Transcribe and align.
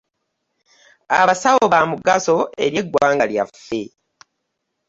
Abasawo 1.19 1.63
bamugaso 1.73 2.35
eri 2.63 2.77
eggwanga 2.81 3.25
lyaffe. 3.31 3.81